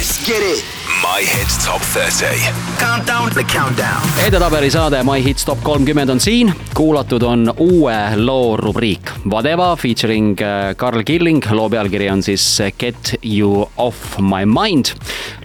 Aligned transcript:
Let's 0.00 0.16
get 0.26 0.40
it. 0.40 0.64
My 1.04 1.20
Hits 1.20 1.66
Top 1.66 1.82
30. 1.82 2.40
Countdown, 2.78 3.30
the 3.34 3.44
countdown. 3.44 4.00
edetabeli 4.26 4.70
saade 4.70 5.02
My 5.02 5.24
Hits 5.24 5.44
Top 5.44 5.58
kolmkümmend 5.62 6.08
on 6.08 6.20
siin, 6.20 6.52
kuulatud 6.74 7.22
on 7.22 7.52
uue 7.58 7.96
loo 8.16 8.56
rubriik 8.56 9.10
Whatever 9.28 9.76
featuring 9.76 10.40
äh, 10.40 10.76
Karl 10.76 11.02
Killing, 11.04 11.42
loo 11.52 11.68
pealkiri 11.70 12.08
on 12.10 12.22
siis 12.22 12.60
äh, 12.60 12.72
Get 12.78 13.14
you 13.22 13.68
off 13.76 14.16
my 14.18 14.46
mind. 14.48 14.94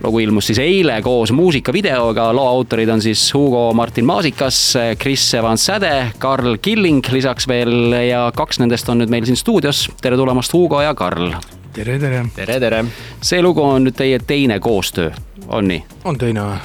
lugu 0.03 0.19
ilmus 0.23 0.47
siis 0.47 0.59
eile 0.63 1.01
koos 1.03 1.35
muusikavideoga, 1.35 2.29
loo 2.33 2.47
autorid 2.47 2.89
on 2.89 3.03
siis 3.03 3.25
Hugo 3.33 3.73
Martin 3.73 4.05
Maasikas, 4.05 4.77
Chris 5.01 5.33
Evans 5.33 5.65
Säde, 5.65 6.13
Karl 6.19 6.55
Killing 6.61 7.03
lisaks 7.11 7.47
veel 7.47 7.91
ja 8.07 8.31
kaks 8.35 8.63
nendest 8.63 8.89
on 8.89 9.03
nüüd 9.03 9.11
meil 9.11 9.27
siin 9.27 9.35
stuudios. 9.35 9.89
tere 10.01 10.15
tulemast, 10.15 10.55
Hugo 10.55 10.79
ja 10.81 10.95
Karl. 10.95 11.33
Tere, 11.75 11.99
tere. 11.99 12.23
tere, 12.35 12.59
tere. 12.59 12.85
see 13.21 13.41
lugu 13.43 13.63
on 13.63 13.87
nüüd 13.87 13.97
teie 13.97 14.19
teine 14.23 14.59
koostöö, 14.63 15.11
on 15.47 15.67
nii? 15.67 15.81
on 16.07 16.17
teine 16.19 16.43
või? 16.47 16.59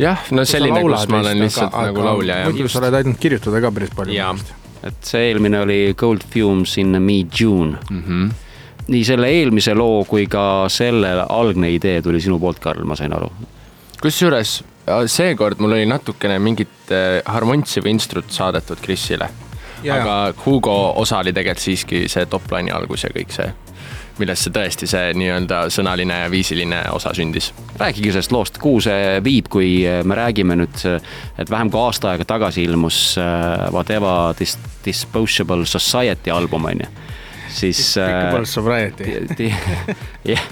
jah, 0.00 0.22
no 0.34 0.44
selline, 0.48 0.80
kus 0.86 1.08
ma 1.12 1.20
olen 1.20 1.42
lihtsalt 1.44 1.72
aga, 1.72 1.90
nagu 1.90 2.06
laulja. 2.06 2.38
muidu 2.48 2.68
sa 2.72 2.80
oled 2.80 2.98
aidanud 3.00 3.20
kirjutada 3.20 3.60
ka 3.64 3.72
päris 3.74 3.92
palju. 3.96 4.30
et 4.88 5.10
see 5.10 5.28
eelmine 5.28 5.60
oli 5.66 5.78
Gold 5.98 6.24
Fumes 6.32 6.78
in 6.80 6.96
me 7.02 7.20
June 7.28 7.76
mm. 7.90 8.02
-hmm. 8.06 8.30
nii 8.88 9.04
selle 9.04 9.32
eelmise 9.32 9.74
loo 9.76 10.04
kui 10.08 10.26
ka 10.26 10.66
selle 10.68 11.12
algne 11.28 11.74
idee 11.74 12.00
tuli 12.02 12.20
sinu 12.20 12.38
poolt, 12.40 12.58
Karl, 12.58 12.84
ma 12.84 12.96
sain 12.96 13.12
aru. 13.12 13.28
kusjuures 14.00 14.62
seekord 15.06 15.60
mul 15.60 15.76
oli 15.76 15.86
natukene 15.86 16.38
mingit 16.38 16.92
äh, 16.92 17.20
harmontsi 17.24 17.84
või 17.84 17.98
instrut 17.98 18.32
saadetud 18.32 18.80
Krisile. 18.80 19.28
aga 19.92 20.32
Hugo 20.46 20.92
osa 20.96 21.18
oli 21.18 21.32
tegelikult 21.32 21.60
siiski 21.60 22.08
see 22.08 22.26
top 22.26 22.48
line'i 22.52 22.72
algus 22.72 23.04
ja 23.04 23.12
kõik 23.12 23.32
see 23.32 23.52
millest 24.18 24.46
see 24.46 24.54
tõesti 24.54 24.88
see 24.90 25.12
nii-öelda 25.18 25.64
sõnaline 25.74 26.20
ja 26.24 26.30
viisiline 26.32 26.82
osa 26.94 27.14
sündis. 27.16 27.52
rääkige 27.78 28.12
sellest 28.12 28.32
loost, 28.32 28.58
kuhu 28.62 28.80
see 28.84 29.18
viib, 29.24 29.48
kui 29.52 29.82
me 30.04 30.18
räägime 30.18 30.58
nüüd, 30.60 30.84
et 31.38 31.50
vähem 31.50 31.70
kui 31.70 31.80
aasta 31.80 32.12
aega 32.12 32.24
tagasi 32.24 32.64
ilmus 32.68 33.18
äh, 33.18 33.70
Whatever 33.72 34.34
Dis 34.38 34.58
Disposable 34.84 35.66
Society 35.66 36.30
album, 36.30 36.64
on 36.64 36.84
ju 36.84 36.92
siis. 37.54 37.94
Sobriety. 38.44 39.52
jah, 40.32 40.44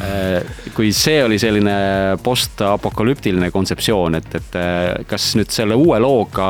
äh, 0.00 0.42
kui 0.74 0.92
see 0.94 1.24
oli 1.24 1.38
selline 1.38 1.74
postapokalüptiline 2.22 3.50
kontseptsioon, 3.50 4.20
et, 4.20 4.34
et 4.38 4.58
äh, 4.60 5.04
kas 5.10 5.32
nüüd 5.38 5.52
selle 5.54 5.78
uue 5.78 6.00
looga 6.02 6.48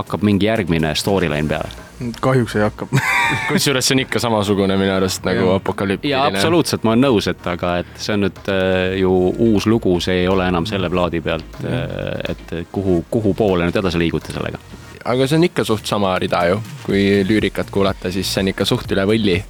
hakkab 0.00 0.26
mingi 0.26 0.50
järgmine 0.50 0.94
storyline 0.98 1.48
peale? 1.50 1.85
Kahjuks 2.20 2.56
ei 2.58 2.64
hakka 2.64 2.88
kusjuures 3.50 3.88
see 3.88 3.96
on 3.96 4.02
ikka 4.04 4.20
samasugune 4.22 4.76
minu 4.80 4.92
arust 4.96 5.24
nagu 5.26 5.50
apokalüptiline. 5.56 6.12
jaa, 6.12 6.26
absoluutselt, 6.30 6.84
ma 6.84 6.94
olen 6.94 7.06
nõus, 7.08 7.28
et 7.32 7.48
aga, 7.50 7.76
et 7.82 8.02
see 8.02 8.16
on 8.16 8.26
nüüd 8.26 8.52
äh, 8.52 8.96
ju 9.00 9.12
uus 9.48 9.68
lugu, 9.70 9.96
see 10.04 10.22
ei 10.22 10.28
ole 10.30 10.48
enam 10.50 10.68
selle 10.68 10.90
plaadi 10.92 11.22
pealt 11.24 11.60
äh,, 11.64 12.34
et 12.34 12.54
kuhu, 12.72 13.00
kuhu 13.10 13.34
poole 13.38 13.68
nüüd 13.68 13.80
edasi 13.82 14.00
liigute 14.02 14.34
sellega? 14.36 14.60
aga 15.06 15.26
see 15.26 15.40
on 15.40 15.48
ikka 15.48 15.66
suht 15.66 15.88
sama 15.88 16.14
rida 16.22 16.46
ju, 16.50 16.62
kui 16.84 17.02
lüürikat 17.26 17.72
kuulata, 17.74 18.12
siis 18.12 18.30
see 18.32 18.44
on 18.44 18.54
ikka 18.54 18.68
suht 18.68 18.92
üle 18.92 19.06
võlli. 19.08 19.40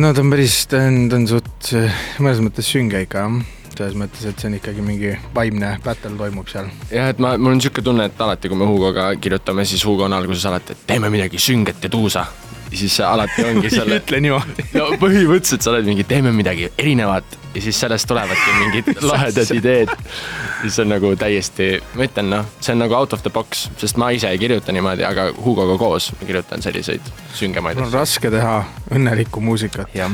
no 0.00 0.14
ta 0.14 0.24
on 0.24 0.32
päris, 0.34 0.64
ta 0.70 0.84
on, 0.88 1.04
ta 1.10 1.20
on 1.20 1.28
suht 1.30 1.74
mõnes 2.18 2.42
mõttes 2.44 2.72
sünge 2.74 3.04
ikka 3.06 3.26
jah 3.26 3.53
selles 3.78 3.96
mõttes, 3.98 4.24
et 4.28 4.40
see 4.40 4.50
on 4.50 4.56
ikkagi 4.58 4.84
mingi 4.84 5.12
vaimne 5.34 5.74
battle 5.84 6.14
toimub 6.18 6.50
seal. 6.50 6.70
jah, 6.90 7.12
et 7.12 7.22
ma, 7.22 7.34
mul 7.38 7.54
on 7.54 7.60
niisugune 7.60 7.88
tunne, 7.90 8.08
et 8.10 8.24
alati, 8.26 8.50
kui 8.50 8.60
me 8.60 8.68
Hugoga 8.70 9.10
kirjutame, 9.20 9.66
siis 9.68 9.84
Hugo 9.86 10.08
on 10.08 10.16
alguses 10.16 10.46
alati, 10.50 10.76
et 10.76 10.86
teeme 10.94 11.10
midagi 11.12 11.40
sünget 11.42 11.82
ja 11.82 11.92
tuusa. 11.92 12.26
siis 12.74 12.96
alati 13.06 13.44
ongi 13.46 13.70
selle 13.76 14.00
ütle 14.00 14.18
niimoodi 14.24 14.68
no 14.74 14.88
põhimõtteliselt 14.98 15.62
sa 15.62 15.74
oled 15.74 15.86
mingi, 15.86 16.06
teeme 16.08 16.32
midagi 16.34 16.72
erinevat 16.78 17.38
ja 17.54 17.62
siis 17.62 17.80
sellest 17.80 18.08
tulevadki 18.10 18.54
mingid 18.58 18.92
lahedad 19.10 19.54
ideed. 19.54 19.92
siis 20.62 20.78
on 20.82 20.92
nagu 20.94 21.14
täiesti, 21.20 21.70
ma 21.94 22.08
ütlen 22.08 22.30
noh, 22.32 22.46
see 22.60 22.74
on 22.74 22.84
nagu 22.84 22.96
out 22.98 23.12
of 23.16 23.24
the 23.24 23.32
box, 23.32 23.68
sest 23.80 24.00
ma 24.00 24.10
ise 24.14 24.30
ei 24.30 24.40
kirjuta 24.40 24.74
niimoodi, 24.74 25.06
aga 25.06 25.30
Hugoga 25.44 25.78
koos 25.80 26.12
ma 26.18 26.26
kirjutan 26.26 26.64
selliseid 26.64 27.12
süngemaid 27.34 27.78
asju. 27.78 27.90
on 27.90 28.00
raske 28.00 28.32
teha 28.34 28.56
õnnelikku 28.94 29.44
muusikat. 29.44 29.94
jah 29.94 30.10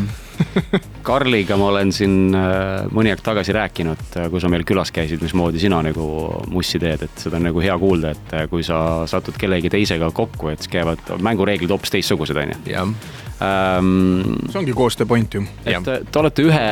Karliga 1.06 1.56
ma 1.60 1.70
olen 1.70 1.92
siin 1.94 2.34
äh, 2.36 2.86
mõni 2.94 3.12
aeg 3.12 3.22
tagasi 3.24 3.54
rääkinud, 3.56 4.04
äh, 4.16 4.28
kui 4.32 4.42
sa 4.42 4.50
meil 4.52 4.64
külas 4.68 4.92
käisid, 4.94 5.22
mismoodi 5.24 5.60
sina 5.62 5.80
nagu 5.84 6.04
mussi 6.52 6.80
teed, 6.82 7.04
et 7.06 7.24
seda 7.24 7.40
on 7.40 7.48
nagu 7.50 7.62
hea 7.64 7.76
kuulda, 7.80 8.14
et 8.16 8.36
äh, 8.36 8.46
kui 8.50 8.64
sa 8.66 9.06
satud 9.10 9.36
kellegi 9.40 9.72
teisega 9.72 10.10
kokku, 10.16 10.52
et 10.52 10.64
siis 10.64 10.72
käivad 10.72 11.12
mängureeglid 11.20 11.72
hoopis 11.72 11.96
teistsugused, 11.96 12.40
on 12.40 12.54
ju. 12.54 12.60
jah 12.72 12.94
ähm,. 13.42 14.24
see 14.50 14.62
ongi 14.62 14.76
koostöö 14.76 15.06
point 15.06 15.34
ju. 15.34 15.44
et 15.64 15.92
te 16.12 16.18
olete 16.22 16.46
ühe, 16.46 16.64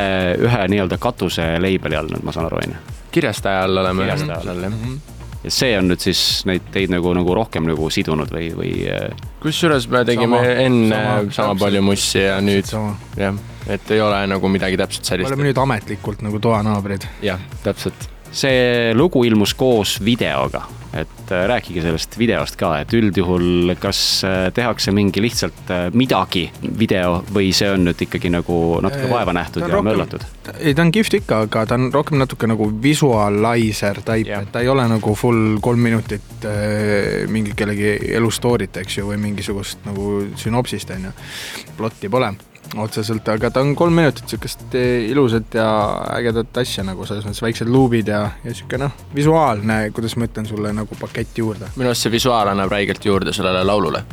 ühe 0.48 0.64
nii-öelda 0.74 0.98
katuse 1.02 1.54
label'i 1.62 2.00
all 2.00 2.10
nüüd, 2.12 2.24
ma 2.26 2.34
saan 2.34 2.50
aru, 2.50 2.62
on 2.64 2.74
ju? 2.74 2.96
kirjastaja 3.14 3.62
all 3.68 3.84
oleme. 3.84 4.04
kirjastaja 4.04 4.42
all, 4.42 4.66
jah 4.66 4.74
mm 4.74 4.82
-hmm 4.84 5.16
ja 5.44 5.52
see 5.54 5.76
on 5.78 5.86
nüüd 5.90 6.02
siis 6.02 6.20
neid 6.48 6.66
teid 6.74 6.92
nagu, 6.92 7.12
nagu 7.16 7.34
rohkem 7.36 7.68
nagu 7.68 7.88
sidunud 7.94 8.30
või, 8.34 8.50
või? 8.58 8.72
Äh, 8.90 9.28
kusjuures 9.42 9.86
me 9.92 10.02
tegime 10.08 10.40
sama, 10.42 10.56
enne 10.64 10.98
sama, 10.98 11.32
sama 11.36 11.56
palju 11.62 11.82
mussi 11.86 12.24
ja 12.24 12.38
nüüd 12.44 12.72
jah, 13.18 13.38
et 13.70 13.94
ei 13.94 14.02
ole 14.02 14.24
nagu 14.34 14.50
midagi 14.52 14.80
täpselt 14.80 15.12
sellist. 15.12 15.28
me 15.28 15.36
oleme 15.36 15.50
nüüd 15.50 15.62
ametlikult 15.62 16.24
nagu 16.26 16.40
toanaabrid. 16.42 17.06
jah, 17.22 17.42
täpselt. 17.62 18.08
See 18.32 18.92
lugu 18.94 19.24
ilmus 19.24 19.54
koos 19.58 19.98
videoga 20.04 20.66
et 20.96 21.32
äh, 21.32 21.44
rääkige 21.48 21.82
sellest 21.84 22.16
videost 22.18 22.56
ka, 22.56 22.70
et 22.80 22.92
üldjuhul, 22.96 23.74
kas 23.80 24.00
äh, 24.24 24.48
tehakse 24.54 24.92
mingi 24.96 25.20
lihtsalt 25.22 25.72
äh, 25.72 25.88
midagi 25.92 26.46
video 26.80 27.18
või 27.34 27.50
see 27.56 27.68
on 27.74 27.84
nüüd 27.88 28.00
ikkagi 28.08 28.30
nagu 28.32 28.56
natuke 28.84 29.10
vaeva 29.10 29.34
nähtud 29.36 29.66
ja 29.66 29.70
rohkem, 29.72 29.90
möllatud? 29.90 30.24
ei, 30.56 30.72
ta 30.72 30.86
on 30.86 30.92
kihvt 30.94 31.18
ikka, 31.20 31.42
aga 31.48 31.66
ta 31.68 31.76
on 31.78 31.90
rohkem 31.94 32.20
natuke 32.22 32.48
nagu 32.48 32.70
visualizer 32.82 34.00
type 34.00 34.30
yeah., 34.30 34.46
et 34.46 34.52
ta 34.54 34.64
ei 34.64 34.72
ole 34.72 34.88
nagu 34.88 35.14
full 35.18 35.60
kolm 35.64 35.84
minutit 35.84 36.48
äh, 36.48 37.28
mingi 37.28 37.56
kellegi 37.56 37.98
elu 38.16 38.32
story't, 38.32 38.80
eks 38.80 39.00
ju, 39.00 39.10
või 39.12 39.20
mingisugust 39.28 39.84
nagu 39.88 40.22
sünopsist, 40.40 40.96
on 40.96 41.10
ju. 41.10 41.16
plotti 41.76 42.08
pole 42.08 42.32
otseselt, 42.76 43.28
aga 43.32 43.50
ta 43.50 43.62
on 43.64 43.74
kolm 43.78 43.96
minutit 43.96 44.28
sihukest 44.28 44.74
eh, 44.76 45.08
ilusat 45.10 45.54
ja 45.56 45.68
ägedat 46.16 46.56
asja 46.60 46.84
nagu 46.84 47.06
selles 47.08 47.24
mõttes 47.26 47.42
väiksed 47.44 47.70
luubid 47.70 48.10
ja, 48.12 48.20
ja 48.44 48.54
sihuke 48.54 48.80
noh, 48.80 48.92
visuaalne, 49.14 49.78
kuidas 49.96 50.16
ma 50.18 50.28
ütlen 50.28 50.48
sulle 50.48 50.72
nagu 50.76 50.98
pakett 51.00 51.38
juurde. 51.38 51.70
minu 51.76 51.92
arust 51.92 52.06
see 52.06 52.12
visuaal 52.12 52.52
annab 52.52 52.72
räigelt 52.72 53.04
juurde 53.04 53.32
sellele 53.36 53.64
laulule. 53.64 54.04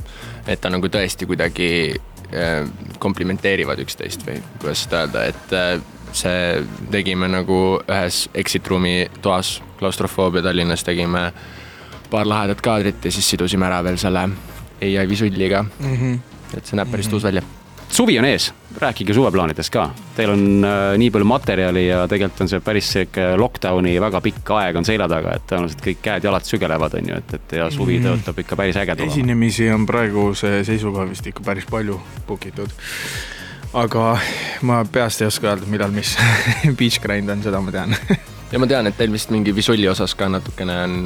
et 0.48 0.62
ta 0.62 0.72
nagu 0.72 0.88
tõesti 0.92 1.28
kuidagi 1.28 1.70
äh, 2.32 2.62
komplimenteerivad 3.00 3.82
üksteist 3.84 4.24
või 4.28 4.40
kuidas 4.62 4.86
seda 4.86 5.04
öelda, 5.04 5.26
et 5.34 5.56
äh, 5.58 5.76
see 6.16 6.64
tegime 6.92 7.28
nagu 7.32 7.60
ühes 7.82 8.26
exit 8.34 8.68
room'i 8.72 9.10
toas, 9.22 9.60
klaustrofoobia 9.80 10.46
Tallinnas 10.46 10.86
tegime 10.88 11.28
paar 12.10 12.28
lahedat 12.28 12.62
kaadrit 12.64 13.04
ja 13.04 13.12
siis 13.12 13.28
sidusime 13.34 13.68
ära 13.68 13.84
veel 13.84 14.00
selle 14.00 14.30
ai 14.82 15.10
visulliga 15.10 15.64
mm. 15.64 15.96
-hmm. 15.96 16.18
et 16.58 16.66
see 16.66 16.80
näeb 16.80 16.92
päris 16.92 17.06
mm 17.06 17.10
-hmm. 17.10 17.12
tuus 17.12 17.24
välja 17.24 17.65
suvi 17.90 18.20
on 18.20 18.26
ees, 18.26 18.54
rääkige 18.78 19.14
suveplaanidest 19.14 19.74
ka. 19.74 19.90
Teil 20.16 20.32
on 20.34 20.66
äh, 20.66 20.98
nii 20.98 21.12
palju 21.12 21.28
materjali 21.30 21.88
ja 21.88 22.04
tegelikult 22.12 22.42
on 22.46 22.52
see 22.52 22.64
päris 22.64 22.90
sihuke 22.96 23.28
lockdown'i 23.40 23.96
väga 24.02 24.22
pikk 24.26 24.52
aeg 24.58 24.80
on 24.80 24.88
selja 24.88 25.08
taga, 25.12 25.36
et 25.38 25.48
tõenäoliselt 25.50 25.86
kõik 25.86 26.02
käed-jalad 26.06 26.50
sügelevad, 26.50 26.98
on 27.00 27.12
ju, 27.12 27.22
et, 27.22 27.38
et 27.40 27.56
ja 27.60 27.70
suvi 27.74 28.00
mm. 28.00 28.10
tõotab 28.10 28.44
ikka 28.44 28.60
päris 28.60 28.82
äge 28.82 28.98
tulema. 28.98 29.14
esinemisi 29.14 29.70
on 29.74 29.88
praeguse 29.90 30.58
seisuga 30.68 31.08
vist 31.10 31.28
ikka 31.32 31.46
päris 31.46 31.70
palju 31.72 32.00
book 32.28 32.48
itud. 32.52 32.74
aga 33.74 34.06
ma 34.62 34.84
peast 34.92 35.22
ei 35.22 35.32
oska 35.32 35.54
öelda, 35.54 35.70
millal 35.72 35.96
mis 35.96 36.18
Beach 36.80 37.02
Grind 37.04 37.30
on, 37.30 37.44
seda 37.46 37.62
ma 37.62 37.76
tean 37.76 37.96
ja 38.52 38.60
ma 38.60 38.68
tean, 38.68 38.88
et 38.88 38.98
teil 38.98 39.14
vist 39.14 39.32
mingi 39.34 39.56
visulli 39.56 39.88
osas 39.92 40.16
ka 40.16 40.30
natukene 40.32 40.82
on 40.84 41.00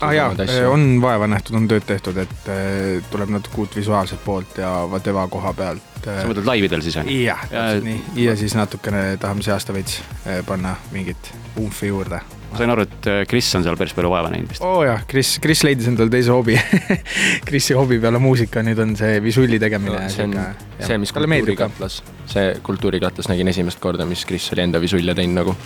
ah 0.00 0.14
jaa, 0.14 0.32
on 0.70 0.88
vaeva 1.02 1.26
nähtud, 1.30 1.56
on 1.58 1.68
tööd 1.70 1.86
tehtud, 1.88 2.16
et 2.22 2.50
äh, 2.52 3.04
tuleb 3.10 3.32
natuke 3.34 3.64
uut 3.64 3.76
visuaalset 3.76 4.24
poolt 4.24 4.58
ja 4.62 4.72
Vateva 4.90 5.26
koha 5.28 5.52
pealt. 5.58 5.84
sa 6.04 6.24
mõtled 6.30 6.46
laividel 6.46 6.82
siis 6.86 6.96
on 7.00 7.08
ju? 7.10 7.20
jah, 7.26 7.44
täpselt 7.50 7.88
nii 7.88 8.24
ja 8.24 8.36
siis 8.38 8.54
natukene 8.58 9.04
tahame 9.20 9.42
see 9.46 9.54
aasta 9.54 9.74
veits 9.76 10.00
panna 10.46 10.76
mingit 10.94 11.32
umfi 11.58 11.90
juurde 11.90 12.22
ma 12.50 12.60
sain 12.60 12.72
aru, 12.72 12.86
et 12.88 13.10
Kris 13.28 13.50
äh, 13.52 13.58
on 13.58 13.66
seal 13.66 13.76
päris 13.80 13.96
palju 13.96 14.12
vaeva 14.12 14.32
näinud 14.32 14.54
vist. 14.54 14.64
oo 14.64 14.80
oh 14.80 14.86
jah, 14.86 15.04
Kris, 15.08 15.36
Kris 15.42 15.64
leidis 15.66 15.90
endale 15.90 16.12
teise 16.12 16.32
hobi 16.34 16.56
Krisi 17.48 17.76
hobi 17.76 18.00
peale 18.02 18.20
muusika, 18.22 18.62
nüüd 18.64 18.80
on 18.82 18.96
see 18.98 19.18
visulli 19.24 19.60
tegemine 19.62 19.98
no,. 19.98 20.08
see 20.12 20.24
on 20.24 20.38
siuke, 20.38 20.86
see, 20.86 20.98
mis 20.98 21.12
kultuurikatlas, 21.12 21.98
see 22.30 22.44
kultuurikatlas 22.62 23.28
nägin 23.30 23.48
esimest 23.48 23.80
korda, 23.82 24.06
mis 24.08 24.24
Kris 24.28 24.48
oli 24.54 24.62
enda 24.64 24.80
visulle 24.80 25.14
teinud 25.14 25.40
nagu. 25.40 25.56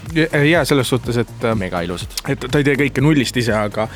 ja 0.49 0.65
selles 0.69 0.89
suhtes, 0.89 1.19
et. 1.23 1.35
Äh, 1.45 1.57
mega 1.59 1.83
ilusad. 1.85 2.15
et 2.29 2.47
ta 2.49 2.61
ei 2.61 2.67
tee 2.67 2.77
kõike 2.81 3.05
nullist 3.05 3.37
ise, 3.37 3.55
aga 3.57 3.89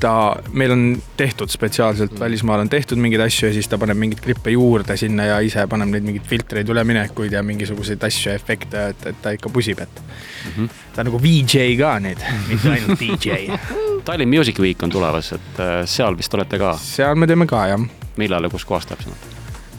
ta, 0.00 0.14
meil 0.52 0.74
on 0.74 0.84
tehtud 1.18 1.52
spetsiaalselt 1.52 2.14
mm., 2.14 2.24
välismaal 2.24 2.64
on 2.64 2.72
tehtud 2.72 3.00
mingeid 3.00 3.26
asju 3.26 3.50
ja 3.50 3.54
siis 3.56 3.68
ta 3.70 3.78
paneb 3.80 3.98
mingeid 4.00 4.22
klippe 4.24 4.54
juurde 4.54 4.96
sinna 5.00 5.28
ja 5.32 5.40
ise 5.44 5.66
paneb 5.70 5.92
neid 5.92 6.06
mingeid 6.06 6.26
filtreid, 6.28 6.70
üleminekuid 6.70 7.34
ja 7.36 7.44
mingisuguseid 7.46 8.02
asju 8.08 8.32
ja 8.32 8.38
efekte, 8.40 8.88
et, 8.94 9.08
et 9.12 9.22
ta 9.22 9.34
ikka 9.36 9.52
pusib, 9.52 9.82
et 9.84 10.02
mm. 10.02 10.50
-hmm. 10.56 10.82
ta 10.94 11.04
on 11.04 11.10
nagu 11.12 11.22
VJ 11.22 11.76
ka 11.80 11.96
nüüd 12.04 12.23
mitte 12.48 12.70
ainult 12.70 13.00
DJ. 13.00 13.58
Tallinn 14.04 14.30
Music 14.30 14.58
Week 14.60 14.82
on 14.82 14.90
tulemas, 14.90 15.32
et 15.32 15.60
äh, 15.60 15.78
seal 15.88 16.16
vist 16.18 16.34
olete 16.34 16.58
ka? 16.60 16.74
seal 16.80 17.16
me 17.16 17.28
teeme 17.30 17.46
ka, 17.50 17.64
jah. 17.72 17.88
millal 18.20 18.44
ja 18.44 18.52
kus 18.52 18.66
kohas 18.68 18.86
täpsemalt 18.90 19.30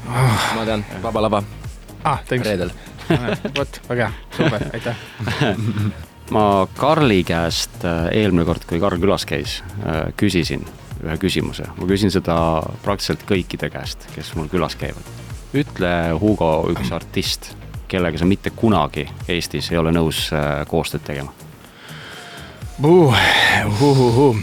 oh.? 0.10 0.50
ma 0.56 0.66
tean, 0.66 0.86
Vaba 1.04 1.22
Lava 1.22 1.44
ah,. 2.04 2.24
reedel. 2.32 2.74
vot, 3.58 3.82
väga 3.90 4.10
hea, 4.10 4.26
super, 4.38 4.66
aitäh 4.74 4.96
ma 6.36 6.46
Karli 6.78 7.22
käest 7.28 7.86
äh, 7.86 8.08
eelmine 8.24 8.48
kord, 8.48 8.66
kui 8.66 8.82
Karl 8.82 9.02
külas 9.02 9.28
käis, 9.30 9.60
äh, 9.86 10.08
küsisin 10.18 10.66
ühe 11.06 11.20
küsimuse, 11.22 11.68
ma 11.78 11.90
küsin 11.90 12.14
seda 12.14 12.36
praktiliselt 12.82 13.28
kõikide 13.30 13.70
käest, 13.70 14.08
kes 14.16 14.34
mul 14.40 14.50
külas 14.50 14.78
käivad. 14.80 15.14
ütle, 15.54 15.94
Hugo, 16.20 16.52
üks 16.74 16.90
artist, 16.96 17.54
kellega 17.88 18.18
sa 18.18 18.26
mitte 18.26 18.50
kunagi 18.56 19.06
Eestis 19.30 19.70
ei 19.72 19.78
ole 19.78 19.94
nõus 19.94 20.32
koostööd 20.72 21.06
tegema 21.06 21.35
uh,. 22.84 23.16
Uh, 23.82 24.30
uh, 24.30 24.36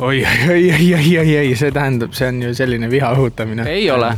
oi, 0.00 0.24
oi, 0.48 0.72
oi, 0.72 0.94
oi, 0.94 1.18
oi, 1.18 1.38
oi, 1.38 1.56
see 1.58 1.72
tähendab, 1.74 2.14
see 2.14 2.28
on 2.30 2.38
ju 2.42 2.54
selline 2.54 2.90
viha 2.90 3.10
õhutamine. 3.16 3.66
ei 3.70 3.90
ole 3.90 4.12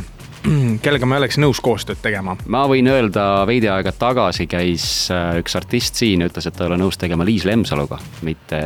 kellega 0.85 1.09
ma 1.09 1.17
oleks 1.17 1.39
nõus 1.41 1.59
koostööd 1.63 1.99
tegema? 2.03 2.37
ma 2.45 2.63
võin 2.69 2.87
öelda, 2.91 3.25
veidi 3.49 3.69
aega 3.71 3.91
tagasi 3.97 4.47
käis 4.49 4.85
äh, 5.13 5.39
üks 5.41 5.57
artist 5.57 5.97
siin 5.99 6.25
ütles, 6.27 6.47
et 6.47 6.55
ta 6.57 6.65
ei 6.65 6.71
ole 6.71 6.79
nõus 6.83 7.01
tegema 7.01 7.25
Liis 7.27 7.47
Lemsaluga 7.49 7.99
mitte 8.27 8.61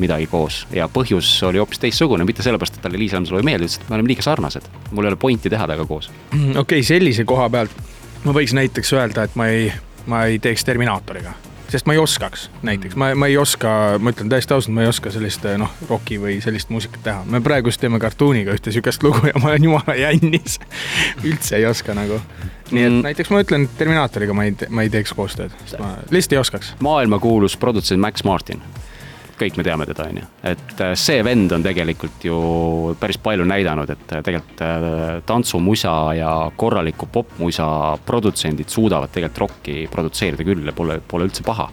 midagi 0.00 0.26
koos. 0.32 0.64
ja 0.72 0.88
põhjus 0.92 1.30
oli 1.48 1.60
hoopis 1.62 1.84
teistsugune, 1.84 2.26
mitte 2.28 2.44
sellepärast, 2.44 2.80
et 2.80 2.86
talle 2.88 3.00
Liis 3.00 3.14
Lemsalu 3.16 3.42
ei 3.42 3.48
meeldi, 3.52 3.68
ütles, 3.68 3.80
et 3.82 3.92
me 3.92 4.00
oleme 4.00 4.14
liiga 4.14 4.26
sarnased. 4.26 4.68
mul 4.90 5.06
ei 5.06 5.12
ole 5.12 5.20
pointi 5.28 5.52
teha 5.52 5.68
temaga 5.68 5.88
koos. 5.88 6.10
okei 6.32 6.58
okay,, 6.64 6.84
sellise 6.86 7.28
koha 7.28 7.48
pealt 7.52 7.80
ma 8.24 8.36
võiks 8.36 8.56
näiteks 8.56 8.96
öelda, 8.96 9.28
et 9.28 9.36
ma 9.36 9.52
ei, 9.52 9.72
ma 10.08 10.26
ei 10.30 10.40
teeks 10.42 10.64
Terminaatoriga 10.64 11.36
sest 11.72 11.88
ma 11.88 11.96
ei 11.96 12.00
oskaks 12.02 12.48
näiteks, 12.66 12.96
ma, 13.00 13.12
ma 13.18 13.28
ei 13.30 13.36
oska, 13.40 13.72
ma 14.02 14.12
ütlen 14.12 14.30
täiesti 14.32 14.54
ausalt, 14.54 14.74
ma 14.76 14.84
ei 14.84 14.90
oska 14.90 15.12
sellist 15.14 15.46
noh, 15.60 15.72
roki 15.88 16.18
või 16.20 16.38
sellist 16.44 16.72
muusikat 16.72 17.04
teha. 17.06 17.24
me 17.32 17.40
praegust 17.44 17.80
teeme 17.80 18.00
kartuuniga 18.02 18.54
ühte 18.56 18.74
sihukest 18.74 19.04
lugu 19.06 19.26
ja 19.30 19.40
ma 19.40 19.52
olen 19.52 19.68
jumala 19.68 19.96
jännis 19.98 20.58
üldse 21.28 21.58
ei 21.58 21.66
oska 21.66 21.96
nagu. 21.96 22.20
nii 22.70 22.84
et 22.84 22.92
mm. 22.92 23.02
näiteks 23.08 23.32
ma 23.32 23.42
ütlen, 23.44 23.66
et 23.68 23.76
Terminaatoriga 23.80 24.36
ma 24.36 24.46
ei, 24.48 24.56
ma 24.68 24.86
ei 24.86 24.92
teeks 24.92 25.16
koostööd, 25.16 25.54
ma 25.80 25.96
lihtsalt 26.10 26.38
ei 26.38 26.42
oskaks. 26.44 26.74
maailmakuulus 26.84 27.56
produtsent 27.56 28.00
Max 28.00 28.24
Martin 28.28 28.62
kõik 29.42 29.58
me 29.58 29.66
teame 29.66 29.86
teda, 29.88 30.08
on 30.10 30.20
ju. 30.22 30.28
et 30.52 30.82
äh, 30.84 30.94
see 30.98 31.22
vend 31.26 31.52
on 31.56 31.64
tegelikult 31.64 32.26
ju 32.26 32.38
päris 33.00 33.18
palju 33.22 33.46
näidanud, 33.48 33.90
et 33.94 34.16
äh, 34.16 34.24
tegelikult 34.24 34.64
äh, 34.66 35.06
tantsumusa 35.28 35.94
ja 36.18 36.32
korraliku 36.56 37.08
popmusa 37.12 37.68
produtsendid 38.06 38.72
suudavad 38.72 39.12
tegelikult 39.12 39.44
rokki 39.46 39.86
produtseerida 39.92 40.46
küll 40.46 40.66
ja 40.68 40.76
pole, 40.76 41.00
pole 41.08 41.28
üldse 41.30 41.46
paha. 41.46 41.68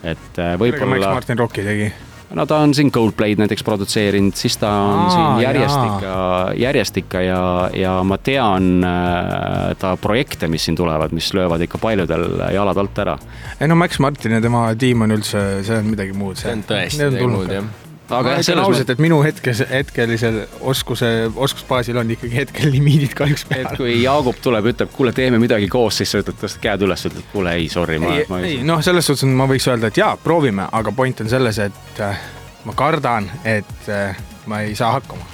et 0.00 0.38
võib-olla. 0.60 1.12
Martin 1.12 1.38
rokki 1.38 1.64
tegi 1.66 1.90
no 2.34 2.46
ta 2.46 2.60
on 2.64 2.74
siin 2.74 2.92
Coldplay'd 2.92 3.40
näiteks 3.42 3.64
produtseerinud, 3.66 4.36
siis 4.38 4.56
ta 4.60 4.70
on 4.70 4.98
Aa, 5.00 5.10
siin 5.10 5.42
järjest 5.44 5.80
ikka, 5.86 6.14
järjest 6.60 7.02
ikka 7.02 7.24
ja, 7.24 7.42
ja 7.74 7.96
ma 8.06 8.18
tean 8.18 8.84
äh, 8.86 9.74
ta 9.80 9.96
projekte, 10.00 10.48
mis 10.48 10.64
siin 10.68 10.78
tulevad, 10.78 11.14
mis 11.16 11.32
löövad 11.34 11.66
ikka 11.66 11.80
paljudel 11.82 12.26
jalad 12.54 12.82
alt 12.82 13.04
ära. 13.04 13.18
ei 13.60 13.68
no 13.68 13.78
Max 13.78 13.98
Martin 13.98 14.38
ja 14.38 14.40
tema 14.40 14.68
tiim 14.78 15.06
on 15.06 15.18
üldse, 15.18 15.46
see 15.66 15.78
on 15.78 15.92
midagi 15.94 16.16
muud. 16.16 16.38
see 16.40 16.52
on 16.54 16.66
tõesti 16.68 17.06
midagi 17.06 17.30
muud 17.30 17.56
jah 17.58 17.79
aga 18.10 18.34
ma 18.34 18.42
ütlen 18.42 18.60
ausalt, 18.62 18.90
et 18.92 19.02
minu 19.02 19.20
hetkes, 19.24 19.62
hetkelisel 19.70 20.40
oskuse, 20.72 21.10
oskusbaasil 21.36 22.00
on 22.00 22.10
ikkagi 22.16 22.42
hetkel 22.42 22.72
limiidid 22.74 23.14
kahjuks 23.18 23.46
peal. 23.48 23.66
et 23.66 23.80
kui 23.80 23.96
Jaagup 24.02 24.40
tuleb, 24.42 24.70
ütleb, 24.72 24.92
kuule, 24.94 25.14
teeme 25.16 25.40
midagi 25.42 25.68
koos, 25.72 26.00
siis 26.00 26.12
sa 26.14 26.22
ütled, 26.24 26.38
tõstad 26.40 26.62
käed 26.64 26.86
üles, 26.86 27.06
ütled, 27.10 27.26
kuule 27.32 27.54
ei, 27.58 27.68
sorry, 27.72 27.98
ma. 28.02 28.14
ei, 28.18 28.26
ei, 28.26 28.52
ei, 28.52 28.60
noh, 28.66 28.82
selles 28.84 29.06
suhtes 29.10 29.28
ma 29.28 29.48
võiks 29.50 29.68
öelda, 29.70 29.90
et 29.90 30.00
jaa, 30.00 30.14
proovime, 30.20 30.68
aga 30.80 30.94
point 30.96 31.24
on 31.24 31.30
selles, 31.32 31.60
et 31.62 32.02
äh, 32.04 32.24
ma 32.66 32.76
kardan, 32.78 33.28
et 33.48 33.90
äh, 33.92 34.16
ma 34.50 34.62
ei 34.66 34.74
saa 34.78 34.94
hakkama 34.98 35.26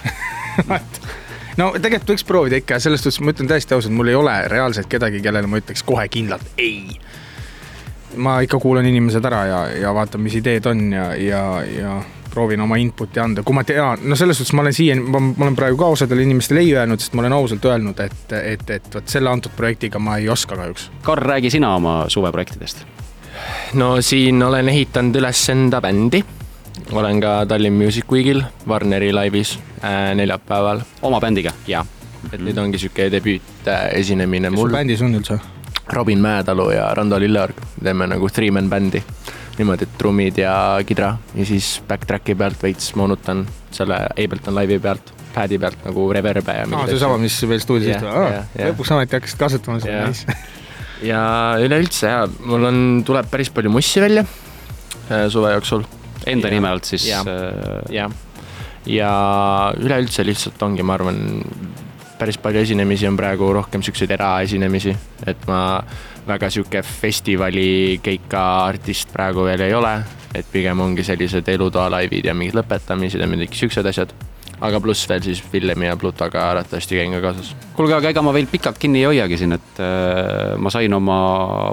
no 1.60 1.70
tegelikult 1.76 2.14
võiks 2.14 2.26
proovida 2.26 2.60
ikka, 2.60 2.80
selles 2.82 3.04
suhtes 3.04 3.20
ma 3.24 3.34
ütlen 3.34 3.50
täiesti 3.50 3.76
ausalt, 3.76 3.94
mul 3.96 4.12
ei 4.12 4.18
ole 4.18 4.34
reaalselt 4.52 4.90
kedagi, 4.92 5.22
kellele 5.24 5.48
ma 5.50 5.60
ütleks 5.62 5.84
kohe 5.86 6.06
kindlalt 6.12 6.60
ei. 6.60 6.98
ma 8.16 8.38
ikka 8.44 8.60
kuulan 8.62 8.86
inimesed 8.88 9.24
ära 9.28 9.42
ja, 9.48 9.62
ja 9.86 9.94
vaatan, 9.96 10.22
mis 10.24 10.36
ideed 10.38 10.66
on 10.70 10.86
ja, 10.92 11.08
ja, 11.20 11.42
ja 11.68 11.96
proovin 12.36 12.60
oma 12.60 12.76
input'i 12.80 13.20
anda, 13.22 13.44
kui 13.46 13.56
ma 13.56 13.64
tean, 13.64 14.04
no 14.04 14.18
selles 14.18 14.36
suhtes 14.36 14.52
ma 14.56 14.64
olen 14.66 14.76
siiani, 14.76 15.04
ma 15.08 15.46
olen 15.46 15.56
praegu 15.56 15.80
ka 15.80 15.88
osadele 15.96 16.26
inimestele 16.26 16.60
ei 16.60 16.74
öelnud, 16.76 17.00
sest 17.00 17.16
ma 17.16 17.24
olen 17.24 17.36
ausalt 17.38 17.64
öelnud, 17.64 18.00
et, 18.04 18.36
et, 18.36 18.70
et 18.76 18.90
vot 18.94 19.16
selle 19.16 19.32
antud 19.32 19.56
projektiga 19.56 20.02
ma 20.02 20.18
ei 20.20 20.28
oska 20.32 20.58
kahjuks. 20.58 20.90
Karl, 21.06 21.24
räägi 21.32 21.54
sina 21.56 21.74
oma 21.78 22.02
suveprojektidest. 22.12 22.84
no 23.76 23.96
siin 24.00 24.42
olen 24.42 24.68
ehitanud 24.68 25.16
üles 25.20 25.48
enda 25.52 25.80
bändi 25.84 26.22
olen 26.92 27.20
ka 27.20 27.46
Tallinn 27.48 27.76
Music 27.76 28.12
Weekil 28.12 28.42
Warneri 28.68 29.12
laivis 29.12 29.58
äh, 29.84 30.14
neljapäeval. 30.14 30.80
oma 31.02 31.20
bändiga? 31.20 31.52
jah, 31.66 31.86
et 32.32 32.40
nüüd 32.40 32.58
ongi 32.58 32.78
sihuke 32.78 33.10
debüütesinemine 33.12 34.50
mul. 34.50 34.56
kes 34.56 34.70
sul 34.70 34.76
bändis 34.78 35.02
on 35.02 35.20
üldse? 35.20 35.38
Robin 35.92 36.18
Mäetalu 36.18 36.70
ja 36.70 36.94
Rando 36.94 37.18
Lilleorg, 37.20 37.54
teeme 37.82 38.06
nagu 38.10 38.28
three-man 38.28 38.70
bändi. 38.70 39.02
Niimoodi, 39.60 39.86
et 39.86 39.98
trummid 39.98 40.40
ja 40.40 40.54
kidra 40.86 41.14
ja 41.34 41.46
siis 41.48 41.76
backtrack'i 41.88 42.36
pealt 42.38 42.62
veits 42.62 42.92
moonutan 42.98 43.44
selle 43.74 43.98
Ableton 44.12 44.56
Live'i 44.56 44.82
pealt, 44.82 45.12
pad'i 45.34 45.58
pealt 45.60 45.84
nagu 45.86 46.06
reverbe 46.16 46.58
ja. 46.58 46.66
aa, 46.66 46.86
seesama, 46.90 47.18
mis 47.20 47.38
veel 47.48 47.62
stuudios 47.62 47.90
yeah, 47.90 48.02
istub 48.02 48.12
yeah, 48.12 48.46
yeah., 48.56 48.70
lõpuks 48.72 48.94
ometi 48.96 49.18
hakkasid 49.18 49.40
kasutama 49.40 49.82
seda 49.84 49.94
yeah., 49.94 50.12
nice 50.12 50.38
ja 51.10 51.22
üleüldse 51.62 52.12
jaa, 52.12 52.26
mul 52.48 52.68
on, 52.70 52.82
tuleb 53.06 53.28
päris 53.32 53.52
palju 53.52 53.72
mussi 53.72 54.02
välja 54.02 54.24
äh, 54.24 55.26
suve 55.32 55.52
jooksul 55.56 55.84
enda 56.26 56.50
ja, 56.50 56.56
nime 56.56 56.70
alt 56.70 56.88
siis. 56.88 57.06
jah, 57.08 57.26
ja, 57.92 58.08
ja 58.90 59.10
üleüldse 59.78 60.24
lihtsalt 60.26 60.62
ongi, 60.66 60.84
ma 60.86 60.96
arvan, 60.96 61.20
päris 62.18 62.38
palju 62.40 62.64
esinemisi 62.64 63.08
on 63.08 63.18
praegu 63.18 63.52
rohkem 63.56 63.84
siukseid 63.84 64.12
eraesinemisi, 64.16 64.96
et 65.28 65.48
ma 65.50 65.60
väga 66.26 66.50
sihuke 66.50 66.82
festivali 66.82 68.00
keika 68.02 68.42
artist 68.66 69.12
praegu 69.12 69.46
veel 69.46 69.66
ei 69.68 69.74
ole. 69.74 69.96
et 70.36 70.46
pigem 70.52 70.80
ongi 70.80 71.04
sellised 71.04 71.48
elutoa 71.48 71.88
laivid 71.90 72.26
ja 72.28 72.34
mingid 72.34 72.58
lõpetamised 72.58 73.22
ja 73.22 73.28
mingid 73.30 73.54
siuksed 73.56 73.86
asjad 73.88 74.12
aga 74.64 74.80
pluss 74.80 75.04
veel 75.08 75.22
siis 75.24 75.40
Villemi 75.52 75.88
ja 75.88 75.96
Plutoga 76.00 76.46
arvatavasti 76.50 76.96
käin 76.96 77.12
ka 77.12 77.20
kaasas. 77.24 77.52
kuulge, 77.76 77.94
aga 77.96 78.12
ega 78.12 78.22
ma 78.24 78.32
veel 78.32 78.48
pikalt 78.50 78.78
kinni 78.80 79.02
ei 79.02 79.08
hoiagi 79.10 79.38
siin, 79.40 79.52
et 79.56 79.80
äh, 79.84 80.56
ma 80.58 80.72
sain 80.72 80.92
oma 80.96 81.18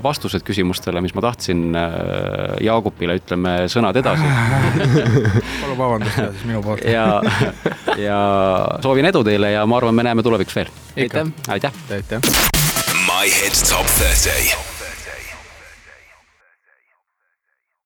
vastused 0.03 0.43
küsimustele, 0.47 1.01
mis 1.03 1.15
ma 1.15 1.23
tahtsin 1.23 1.65
äh, 1.79 2.57
Jaagupile, 2.67 3.17
ütleme 3.21 3.55
sõnad 3.71 3.99
edasi 3.99 4.27
palun 5.61 5.77
vabandust 5.79 6.19
siis 6.19 6.47
minu 6.49 6.63
poolt 6.65 6.83
ja, 6.87 7.21
ja 7.99 8.19
soovin 8.83 9.11
edu 9.11 9.23
teile 9.27 9.55
ja 9.55 9.67
ma 9.67 9.79
arvan, 9.79 9.95
me 9.95 10.09
näeme 10.09 10.25
tulevikus 10.25 10.59
veel. 10.59 10.75
aitäh. 10.97 11.31
aitäh. 11.55 11.85
aitäh. 11.91 12.52
My 13.23 13.29
Hits 13.29 13.69
Top 13.69 13.85
30. 13.85 14.72